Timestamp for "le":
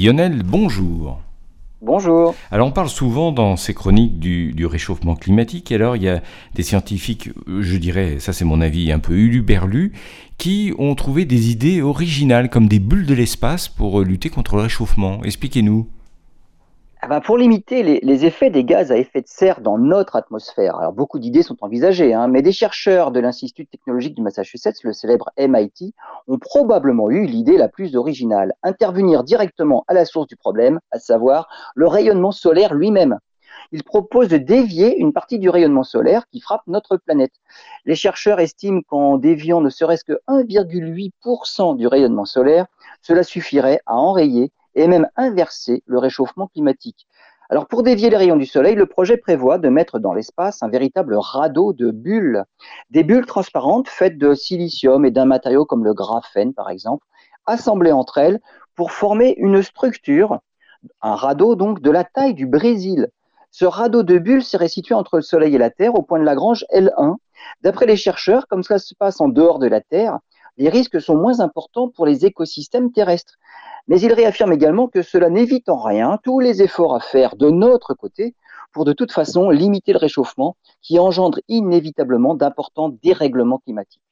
14.56-14.62, 24.84-24.92, 31.74-31.86, 45.86-45.98, 48.76-48.86, 55.84-55.92, 65.16-65.22, 79.92-79.98